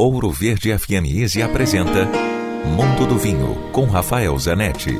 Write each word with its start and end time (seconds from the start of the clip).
Ouro 0.00 0.30
Verde 0.30 0.72
FM 0.78 1.14
Easy 1.14 1.42
apresenta 1.42 2.08
Mundo 2.64 3.06
do 3.06 3.18
Vinho 3.18 3.54
com 3.70 3.84
Rafael 3.84 4.38
Zanetti. 4.38 4.98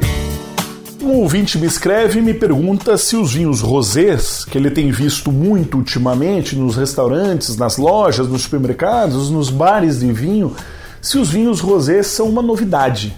Um 1.00 1.20
ouvinte 1.20 1.56
me 1.56 1.66
escreve 1.66 2.18
e 2.18 2.22
me 2.22 2.34
pergunta 2.34 2.98
se 2.98 3.16
os 3.16 3.32
vinhos 3.32 3.62
rosés, 3.62 4.44
que 4.44 4.58
ele 4.58 4.70
tem 4.70 4.90
visto 4.90 5.32
muito 5.32 5.78
ultimamente 5.78 6.54
nos 6.54 6.76
restaurantes, 6.76 7.56
nas 7.56 7.78
lojas, 7.78 8.28
nos 8.28 8.42
supermercados, 8.42 9.30
nos 9.30 9.48
bares 9.48 10.00
de 10.00 10.12
vinho, 10.12 10.54
se 11.00 11.16
os 11.16 11.30
vinhos 11.30 11.60
rosés 11.60 12.06
são 12.06 12.28
uma 12.28 12.42
novidade, 12.42 13.16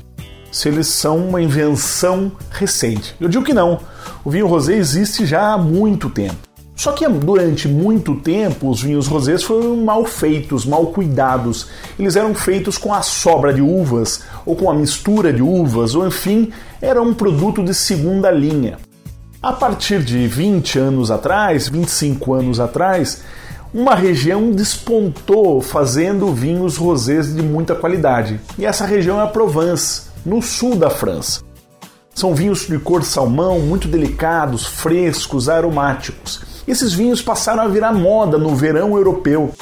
se 0.52 0.68
eles 0.68 0.86
são 0.86 1.16
uma 1.18 1.42
invenção 1.42 2.30
recente. 2.52 3.16
Eu 3.20 3.28
digo 3.28 3.42
que 3.42 3.52
não. 3.52 3.80
O 4.24 4.30
vinho 4.30 4.46
rosé 4.46 4.76
existe 4.76 5.26
já 5.26 5.52
há 5.52 5.58
muito 5.58 6.08
tempo. 6.08 6.51
Só 6.82 6.90
que 6.90 7.08
durante 7.08 7.68
muito 7.68 8.16
tempo 8.16 8.68
os 8.68 8.82
vinhos 8.82 9.06
rosés 9.06 9.44
foram 9.44 9.76
mal 9.76 10.04
feitos, 10.04 10.66
mal 10.66 10.86
cuidados. 10.86 11.68
Eles 11.96 12.16
eram 12.16 12.34
feitos 12.34 12.76
com 12.76 12.92
a 12.92 13.02
sobra 13.02 13.54
de 13.54 13.62
uvas 13.62 14.22
ou 14.44 14.57
com 14.57 14.68
a 14.68 14.74
mistura 14.74 15.32
de 15.32 15.40
uvas, 15.40 15.94
ou 15.94 16.04
enfim, 16.04 16.50
era 16.80 17.00
um 17.00 17.14
produto 17.14 17.62
de 17.62 17.72
segunda 17.72 18.32
linha. 18.32 18.79
A 19.40 19.52
partir 19.52 20.02
de 20.02 20.26
20 20.26 20.76
anos 20.80 21.12
atrás, 21.12 21.68
25 21.68 22.34
anos 22.34 22.58
atrás, 22.58 23.22
uma 23.72 23.94
região 23.94 24.50
despontou 24.50 25.60
fazendo 25.60 26.35
vinhos 26.35 26.76
rosés 26.76 27.32
de 27.32 27.43
muita 27.43 27.76
qualidade. 27.76 28.40
E 28.58 28.66
essa 28.66 28.85
região 28.85 29.21
é 29.21 29.22
a 29.22 29.29
Provence, 29.29 30.08
no 30.26 30.43
sul 30.43 30.74
da 30.74 30.90
França. 30.90 31.43
São 32.12 32.34
vinhos 32.34 32.66
de 32.66 32.77
cor 32.80 33.05
salmão, 33.05 33.60
muito 33.60 33.86
delicados, 33.86 34.66
frescos, 34.66 35.48
aromáticos. 35.48 36.50
Esses 36.66 36.92
vinhos 36.92 37.20
passaram 37.20 37.62
a 37.62 37.69
virar 37.69 37.92
moda 37.92 38.39
no 38.39 38.55
verão 38.55 38.97
europeu. 38.97 39.52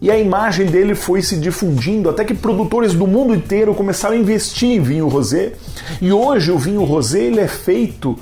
E 0.00 0.10
a 0.10 0.18
imagem 0.18 0.66
dele 0.66 0.94
foi 0.94 1.22
se 1.22 1.36
difundindo 1.36 2.08
até 2.08 2.24
que 2.24 2.34
produtores 2.34 2.94
do 2.94 3.06
mundo 3.06 3.34
inteiro 3.34 3.74
começaram 3.74 4.14
a 4.14 4.18
investir 4.18 4.70
em 4.70 4.80
vinho 4.80 5.08
rosé. 5.08 5.52
E 6.00 6.12
hoje 6.12 6.52
o 6.52 6.58
vinho 6.58 6.84
rosé 6.84 7.24
ele 7.24 7.40
é 7.40 7.48
feito 7.48 8.16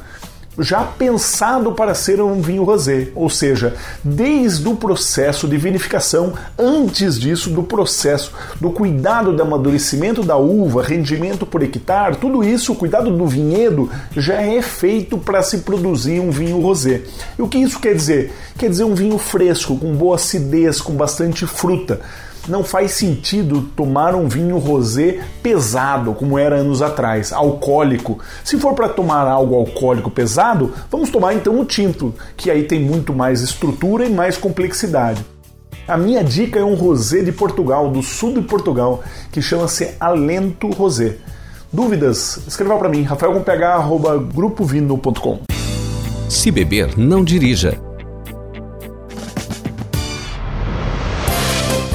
já 0.58 0.82
pensado 0.82 1.72
para 1.72 1.94
ser 1.94 2.20
um 2.20 2.40
vinho 2.40 2.64
rosé, 2.64 3.08
ou 3.14 3.28
seja, 3.28 3.74
desde 4.02 4.66
o 4.68 4.76
processo 4.76 5.46
de 5.46 5.56
vinificação, 5.56 6.32
antes 6.58 7.18
disso, 7.18 7.50
do 7.50 7.62
processo 7.62 8.32
do 8.60 8.70
cuidado 8.70 9.32
do 9.32 9.42
amadurecimento 9.42 10.22
da 10.22 10.36
uva, 10.36 10.82
rendimento 10.82 11.44
por 11.44 11.62
hectare, 11.62 12.16
tudo 12.16 12.42
isso, 12.42 12.72
o 12.72 12.76
cuidado 12.76 13.10
do 13.10 13.26
vinhedo, 13.26 13.90
já 14.16 14.40
é 14.40 14.62
feito 14.62 15.18
para 15.18 15.42
se 15.42 15.58
produzir 15.58 16.20
um 16.20 16.30
vinho 16.30 16.60
rosé. 16.60 17.02
E 17.38 17.42
o 17.42 17.48
que 17.48 17.58
isso 17.58 17.78
quer 17.78 17.94
dizer? 17.94 18.32
Quer 18.56 18.70
dizer 18.70 18.84
um 18.84 18.94
vinho 18.94 19.18
fresco, 19.18 19.76
com 19.76 19.94
boa 19.94 20.16
acidez, 20.16 20.80
com 20.80 20.94
bastante 20.94 21.46
fruta 21.46 22.00
não 22.48 22.64
faz 22.64 22.92
sentido 22.92 23.62
tomar 23.76 24.14
um 24.14 24.28
vinho 24.28 24.56
rosé 24.58 25.20
pesado, 25.42 26.14
como 26.14 26.38
era 26.38 26.56
anos 26.56 26.80
atrás, 26.82 27.32
alcoólico. 27.32 28.18
Se 28.44 28.58
for 28.58 28.74
para 28.74 28.88
tomar 28.88 29.26
algo 29.26 29.54
alcoólico 29.54 30.10
pesado, 30.10 30.72
vamos 30.90 31.10
tomar 31.10 31.34
então 31.34 31.60
o 31.60 31.64
tinto, 31.64 32.14
que 32.36 32.50
aí 32.50 32.64
tem 32.64 32.80
muito 32.80 33.14
mais 33.14 33.40
estrutura 33.40 34.04
e 34.04 34.10
mais 34.10 34.36
complexidade. 34.36 35.24
A 35.88 35.96
minha 35.96 36.22
dica 36.24 36.58
é 36.58 36.64
um 36.64 36.74
rosé 36.74 37.22
de 37.22 37.30
Portugal, 37.30 37.88
do 37.90 38.02
sul 38.02 38.34
de 38.34 38.42
Portugal, 38.42 39.04
que 39.30 39.40
chama-se 39.40 39.94
Alento 40.00 40.68
Rosé. 40.70 41.18
Dúvidas? 41.72 42.40
Escreva 42.46 42.76
para 42.76 42.88
mim, 42.88 43.02
rafaelcomph@grupovino.com. 43.02 45.42
Se 46.28 46.50
beber, 46.50 46.98
não 46.98 47.22
dirija. 47.22 47.80